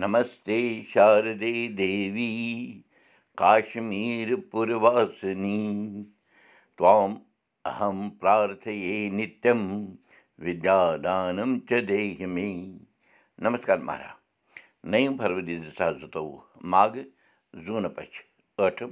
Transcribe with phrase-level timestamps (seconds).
[0.00, 0.56] नमस्ते
[0.88, 2.26] शारदे देवी
[3.40, 6.04] نمس دیٖشمیٖسنیہ
[9.16, 9.64] نتم
[10.44, 11.42] ودیدانے
[13.42, 16.40] نمس مہراج نَو فرؤری زٕ ساس زٕتووُہ
[16.72, 16.94] ماگ
[17.64, 18.18] زوٗن پچھ
[18.64, 18.82] اَٹھ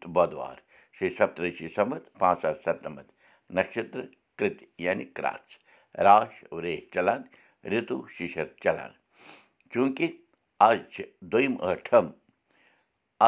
[0.00, 0.56] تہٕ بدوار
[0.98, 3.08] شیٚے سپترشِی سمت پانٛژھ ساس سَتمَت
[3.56, 3.96] نَشت
[4.84, 5.46] یعنی کرٛاس
[6.06, 6.76] راش ورٛی
[7.64, 8.92] ऋतु تُشِش چَلان
[9.72, 10.08] چوٗنٛکہِ
[10.66, 12.06] آز چھِ دوٚیِم ٲٹھم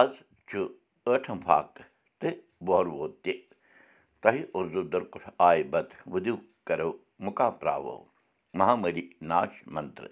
[0.00, 0.10] آز
[0.48, 0.58] چھُ
[1.06, 1.86] ٲٹھم فاقہٕ
[2.20, 3.34] تہٕ بۄہر ووت تہِ۔
[4.22, 6.34] تۄہہِ اُردو دُرکُٹھ آے بتہٕ وُدِو
[6.66, 6.90] کرو
[7.26, 7.96] مُقابراوو
[8.58, 10.06] مہامری ناش منتر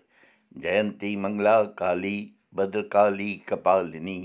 [0.62, 2.18] جینتی منگلا کالی
[2.56, 4.20] بدرکالی کپالنی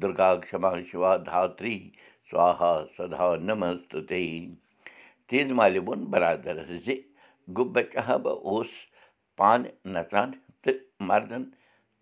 [0.00, 1.78] دُرگا کما شِوا دھاتری
[2.30, 3.26] سوہا سدا
[5.28, 6.88] تیز مالہِ ووٚن بَرادَرَس زِ
[7.56, 8.70] گُبہٕ چاہبہٕ اوس
[9.38, 10.30] پانہٕ نَژان
[11.06, 11.44] مردَن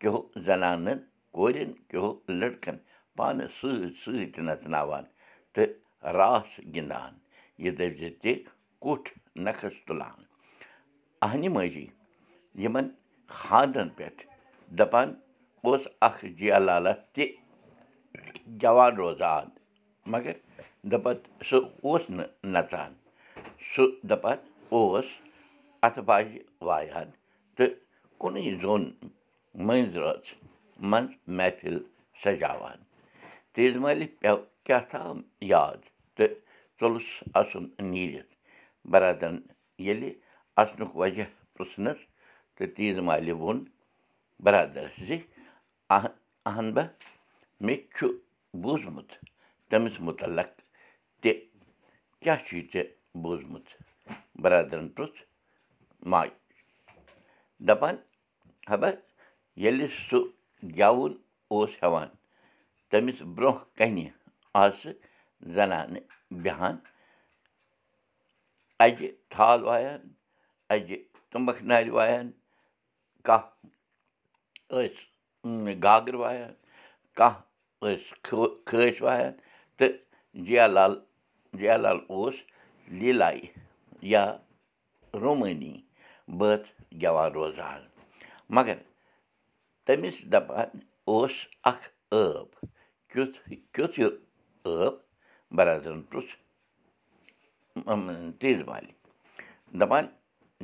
[0.01, 0.99] کیٚہو زنانَن
[1.37, 2.77] کورٮ۪ن کیٚہو لٔڑکَن
[3.17, 5.05] پانَس سۭتۍ سۭتۍ نَژناوان
[5.55, 7.13] تہٕ راس گِنٛدان
[7.63, 8.33] یہِ دٔپۍ زِ تہِ
[8.83, 9.09] کُٹھ
[9.45, 10.21] نَکھَس تُلان
[11.27, 11.87] اہنہِ ماجی
[12.63, 12.87] یِمَن
[13.39, 14.23] خانٛدرَن پٮ۪ٹھ
[14.79, 15.09] دَپان
[15.65, 16.59] اوس اَکھ جِیا
[17.15, 17.25] تہِ
[18.61, 19.47] جوان روزان
[20.13, 20.37] مگر
[20.91, 21.17] دَپان
[21.49, 22.93] سُہ اوس نہٕ نَژان
[23.71, 24.39] سُہ دَپان
[24.75, 25.07] اوس
[25.87, 27.09] اَتھٕ باجہِ وایان
[27.57, 27.86] تہٕ
[28.21, 28.85] کُنُے زوٚن
[29.67, 30.25] مٔنٛزۍ رٲژ
[30.91, 31.77] منٛز محفِل
[32.23, 32.79] سَجاوان
[33.55, 35.17] تیز مالہِ پیٚو کیٛاہ تام
[35.53, 35.79] یاد
[36.17, 36.35] تہٕ
[36.79, 37.09] ژوٚلُس
[37.41, 38.33] اَسُن نیٖرِتھ
[38.91, 39.37] بَرادَرَن
[39.85, 40.11] ییٚلہِ
[40.61, 42.01] اَسنُک وجہ پِرٛژھنَس
[42.57, 43.59] تہٕ تیٖژ مالہِ ووٚن
[44.45, 45.19] بَرادَرَس زِ
[46.49, 46.85] اَہَن بہ
[47.65, 48.07] مےٚ چھُ
[48.63, 49.11] بوٗزمُت
[49.69, 50.51] تٔمِس مُتعلق
[51.21, 51.31] تہِ
[52.21, 52.91] کیٛاہ چھُے ژےٚ
[53.23, 53.67] بوٗزمُت
[54.43, 55.19] بَرادَرَن پِرٛژھ
[56.11, 56.35] ماجہِ
[57.69, 57.97] دَپان
[58.71, 58.91] ہَبہ
[59.63, 60.19] ییٚلہِ سُہ
[60.79, 61.13] گٮ۪وُن
[61.53, 62.09] اوس ہٮ۪وان
[62.91, 64.07] تٔمِس برٛونٛہہ کَنہِ
[64.63, 64.95] آسہٕ
[65.55, 66.07] زَنانہٕ
[66.43, 66.77] بیٚہان
[68.85, 70.03] اَجہِ تھال وایان
[70.73, 70.97] اَجہِ
[71.31, 72.27] تُمبَکھ نارِ وایان
[73.27, 73.51] کانٛہہ
[74.71, 76.55] ٲسۍ گاگٕر وایان
[77.19, 77.43] کانٛہہ
[77.83, 78.15] ٲسۍ
[78.67, 79.33] کھٲسۍ وایان
[79.79, 79.95] تہٕ
[80.47, 80.95] جِیا لال
[81.59, 82.35] جِیا لال اوس
[82.99, 83.47] لیٖلایہِ
[84.13, 84.25] یا
[85.23, 85.75] رومٲنی
[86.39, 86.67] بٲتھ
[87.03, 87.81] گٮ۪وان روزان
[88.55, 88.77] مگر
[89.85, 90.79] تٔمِس دَپان
[91.11, 91.35] اوس
[91.71, 92.49] اَکھ ٲب
[93.11, 93.39] کیُتھ
[93.75, 94.11] کیُتھ یہِ
[94.65, 94.95] ٲب
[95.57, 96.33] بَرادَرَن پِرٛژھ
[98.41, 98.93] تیز مالہِ
[99.81, 100.07] دَپان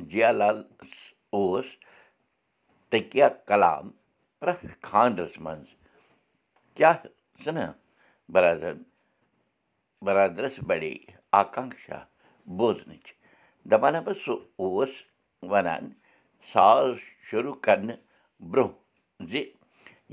[0.09, 0.57] جِیا لال
[1.35, 1.65] اوس
[2.89, 3.89] تٔکیہ کلام
[4.39, 5.69] پرٛٮ۪تھ خانٛدرَس منٛز
[6.75, 6.97] کیٛاہ
[7.43, 7.73] ژٕنہٕ
[8.33, 8.81] بَرادَرَن
[10.05, 10.93] بَرادَرَس بَڑے
[11.41, 11.99] آکانٛکشا
[12.57, 13.05] بوزنٕچ
[13.71, 14.93] دَپان ہا بہٕ سُہ اوس
[15.51, 15.83] وَنان
[16.51, 16.95] ساز
[17.27, 18.03] شروٗع کَرنہٕ
[18.51, 19.33] برٛونٛہہ زِ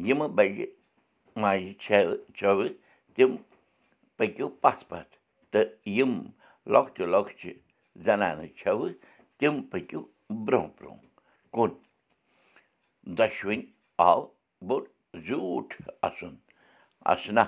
[0.06, 0.66] یِمہٕ بَجہِ
[1.40, 2.68] ماجہِ چھےٚ چھَوٕ
[3.14, 3.30] تِم
[4.16, 5.12] پٔکِو پَتھ پَتھ
[5.50, 6.12] تہٕ یِم
[6.72, 7.52] لۄکچہِ لۄکچہِ
[8.04, 8.90] زَنانہٕ چھَوٕ
[9.38, 10.00] تِم پٔکِو
[10.44, 11.08] برٛونٛہہ برٛونٛہہ
[11.54, 11.70] کُن
[13.16, 13.62] دۄشوٕنۍ
[14.08, 14.20] آو
[14.66, 14.84] بوٚڑ
[15.26, 15.74] زیوٗٹھ
[16.06, 16.34] اَسُن
[17.12, 17.44] اَسنا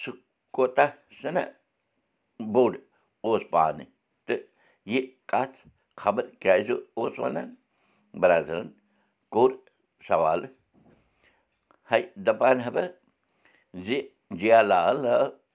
[0.00, 0.10] سُہ
[0.54, 1.44] کوتاہ سَنا
[2.52, 2.72] بوٚڑ
[3.24, 3.90] اوس پانہٕ
[4.26, 4.42] تہٕ
[4.92, 5.56] یہِ کَتھ
[6.00, 7.48] خبر کیٛازِ اوس وَنان
[8.20, 8.68] بَرادَرَن
[9.32, 9.50] کوٚر
[10.06, 10.52] سوالہٕ
[11.90, 12.88] ہے دَپان ہا بہٕ
[13.84, 14.00] زِ
[14.38, 15.06] جِیا لال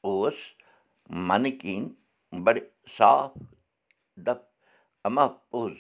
[0.05, 0.39] اوس
[1.27, 1.87] مَنہٕ کِنۍ
[2.43, 2.59] بَڑٕ
[2.97, 3.31] صاف
[4.25, 4.41] دَپ
[5.05, 5.73] اَما پوٚز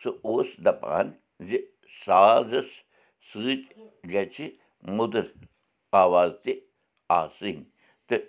[0.00, 1.06] سُہ اوس دَپان
[1.48, 1.50] زِ
[2.04, 2.70] سازَس
[3.28, 3.58] سۭتۍ
[4.12, 4.36] گژھِ
[4.96, 5.26] موٚدُر
[6.02, 6.52] آواز تہِ
[7.20, 7.58] آسٕنۍ
[8.08, 8.24] تہٕ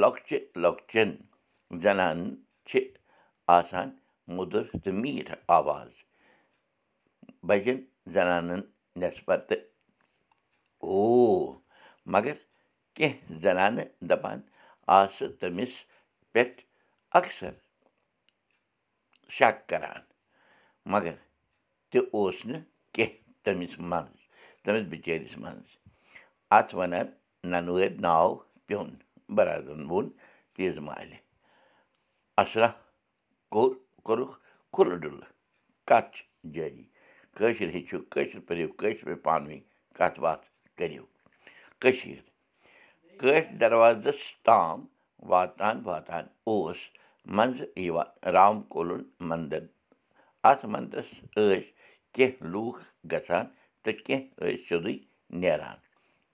[0.00, 1.10] لۄکچہِ لۄکچَن
[1.82, 2.34] زَنانَن
[2.68, 2.78] چھِ
[3.56, 3.88] آسان
[4.34, 5.90] موٚدُر تہٕ میٖٹھ آواز
[7.48, 7.78] بَجَن
[8.14, 8.60] زَنانَن
[9.00, 9.60] نٮ۪صپَتہٕ
[10.84, 11.60] او
[12.12, 12.36] مگر
[12.94, 14.40] کیٚنٛہہ زَنانہٕ دَپان
[14.98, 15.72] آسہٕ تٔمِس
[16.32, 16.60] پٮ۪ٹھ
[17.18, 17.52] اَکثر
[19.36, 20.02] شک کَران
[20.92, 21.14] مگر
[21.90, 22.64] تہِ اوس نہٕ
[22.94, 24.18] کیٚنٛہہ تٔمِس منٛز
[24.62, 25.68] تٔمِس بِچٲرِس منٛز
[26.56, 27.06] اَتھ وَنان
[27.50, 28.28] نَنہٕ وٲرۍ ناو
[28.66, 28.90] پیوٚن
[29.36, 30.08] بَرادَرَن ووٚن
[30.54, 31.16] تیز مالہِ
[32.42, 32.68] اَسرا
[33.52, 33.72] کوٚر
[34.06, 34.34] کوٚرُکھ
[34.72, 35.28] کھُلہٕ ڈُلہٕ
[35.88, 36.84] کَتھ چھِ جٲری
[37.36, 39.60] کٲشِر ہیٚچھِو کٲشِر پٔرِو کٲشِر پٲٹھۍ پانہٕ ؤنۍ
[39.96, 40.44] کَتھ باتھ
[40.78, 41.04] کٔرِو۔
[41.82, 42.22] کٔشیٖر۔
[43.20, 44.78] کٲشۍ دَروازَس تام
[45.30, 46.78] واتان واتان اوس
[47.36, 49.62] منٛزٕ یِوان رام کولُن مَندِر۔
[50.48, 51.60] اَتھ مَندرَس ٲسۍ
[52.14, 52.80] کیٚنٛہہ لوٗکھ
[53.12, 53.46] گژھان
[53.82, 54.94] تہٕ کیٚنٛہہ ٲسۍ سیوٚدُے
[55.40, 55.78] نیران۔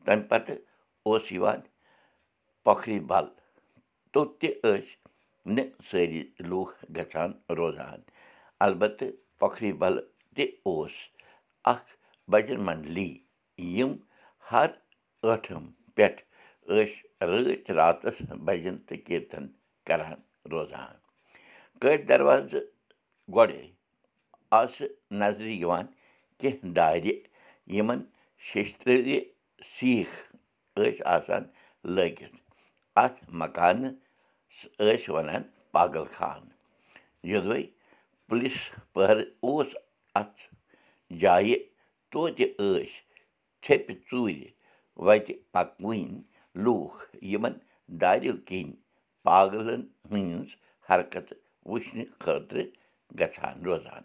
[0.05, 0.59] تَمہِ پَتہٕ
[1.07, 1.61] اوس یِوان
[2.65, 3.27] پۄکھرِ بَل۔
[4.13, 4.89] توٚت تہِ ٲسۍ
[5.55, 8.01] نہٕ سٲری لوٗکھ گژھان روزان۔
[8.65, 9.11] اَلبتہٕ
[9.41, 9.95] پۄکھرِ بَل
[10.37, 10.95] تہِ اوس
[11.73, 11.91] اَکھ
[12.33, 13.11] بجن منڈلی
[13.77, 13.93] یِم
[14.53, 14.69] ہر
[15.23, 16.21] ٲٹھم پٮ۪ٹھ
[16.69, 16.95] ٲسۍ
[17.29, 18.17] رٲتۍ راتَس
[18.47, 19.45] بَجن تہٕ کیٖرتن
[19.87, 20.19] کران
[20.51, 20.95] روزان۔
[21.81, 22.61] کٔٹۍ دروازٕ
[23.35, 23.65] گۄڈَے
[24.61, 24.89] آسہٕ
[25.21, 25.87] نظرِ یِوان
[26.39, 27.07] کیٚنٛہہ دارِ
[27.75, 28.01] یِمن
[28.49, 29.07] شیٚشتٕرِ
[29.75, 30.17] سیٖکھ
[30.77, 31.43] ٲسۍ آسان
[31.95, 32.37] لٲگِتھ۔
[33.03, 33.95] اَتھ مکانہٕ
[34.79, 35.43] ٲسۍ وَنان
[35.73, 36.43] پاگل خان۔
[37.31, 37.63] یوٚدوَے
[38.29, 38.59] پُلیٖس
[38.93, 39.71] پٔہرٕ اوس
[40.19, 40.41] اَتھ
[41.21, 41.57] جایہِ
[42.11, 42.93] توتہِ ٲسۍ
[43.65, 44.39] ژھیٚپہِ ژوٗرِ
[45.07, 46.05] وَتہِ پَکوٕنۍ
[46.65, 46.99] لوٗکھ
[47.31, 47.55] یِمن
[48.01, 48.75] دارٮ۪و کِنۍ
[49.27, 50.49] پاگلن ہٕنٛز
[50.89, 51.41] حرکتہٕ
[51.71, 52.67] وٕچھنہٕ خٲطرٕ
[53.19, 54.05] گژھان روزان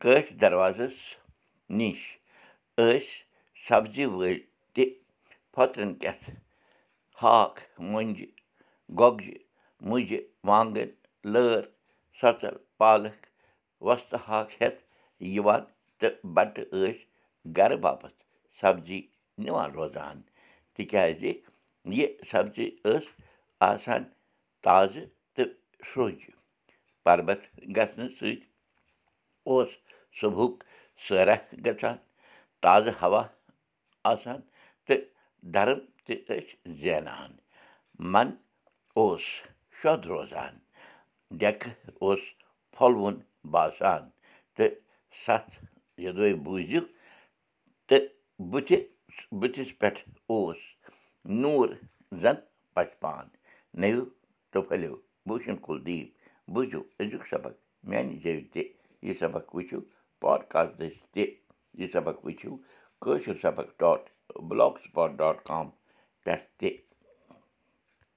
[0.00, 0.96] کٲشۍ دروازس
[1.78, 2.00] نِش
[2.78, 3.08] ٲسۍ
[3.66, 4.40] سبزی وٲلۍ
[4.74, 4.84] تہِ
[5.52, 6.26] پھۄترن کٮ۪تھ
[7.22, 7.60] ہاکھ
[7.90, 8.28] مۄنجہِ
[8.98, 9.36] گۄگجہِ
[9.88, 10.90] مُجہِ وانٛگن
[11.32, 11.62] لٲر
[12.20, 13.18] سۄژَل پالک
[13.84, 14.80] وۄستہٕ ہاکھ ہٮ۪تھ
[15.34, 15.62] یِوان
[15.98, 17.04] تہٕ بَٹہٕ ٲسۍ
[17.56, 18.18] گرٕ باپتھ
[18.60, 19.00] سبزی
[19.44, 20.16] نِوان روزان
[20.74, 21.22] تِکیٛازِ
[21.96, 23.04] یہِ سبزی ٲس
[23.70, 24.02] آسان
[24.64, 25.50] تازٕ تہٕ
[25.88, 26.18] سرٛوٚج
[27.04, 27.40] پربت
[27.76, 28.44] گژھنہٕ سۭتۍ
[29.48, 29.70] اوس
[30.18, 30.54] صُبحُک
[31.04, 31.96] سٲرا گژھان
[32.62, 33.22] تازٕ ہوا
[34.12, 34.40] آسان
[34.86, 35.02] تہٕ
[35.54, 37.30] دَرم تہِ ٲسۍ زینان
[38.12, 38.28] من
[38.98, 39.24] اوس
[39.78, 40.54] شوٚد روزان
[41.40, 42.22] ڈٮ۪کہٕ اوس
[42.74, 43.16] پھۄلوُن
[43.52, 44.02] باسان
[44.56, 44.74] تہٕ
[45.24, 45.52] سَتھ
[46.04, 46.80] یوٚدوَے بوٗزِو
[47.88, 48.04] تہٕ
[48.50, 48.76] بٕتھِ
[49.40, 50.00] بٕتھِس پٮ۪ٹھ
[50.30, 50.58] اوس
[51.42, 51.68] نوٗر
[52.22, 52.36] زَن
[52.74, 53.24] پَشپان
[53.80, 54.04] نٔوِو
[54.50, 54.94] تہٕ پھٔلِو
[55.28, 56.08] بوٗشن کُلدیپ
[56.52, 57.54] بوٗزِو أزیُک سبق
[57.88, 58.62] میٛانہِ زیٚوِ تہِ
[59.06, 59.80] یہِ سبق وٕچھِو
[60.22, 61.24] پاڈکاسٹ دٔسۍ تہِ
[61.78, 62.52] یہِ سبق وٕچھِو
[63.02, 64.02] کٲشُر سبق dot
[64.48, 65.66] blogspot dot com
[66.24, 66.70] پٮ۪ٹھ تہِ